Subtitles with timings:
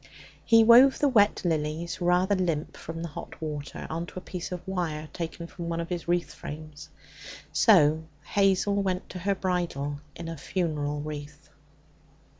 [0.43, 4.51] He wove the wet lilies, rather limp from the hot water, on to a piece
[4.51, 6.89] of wire taken from one of his wreath frames.
[7.53, 11.51] So Hazel went to her bridal in a funeral wreath.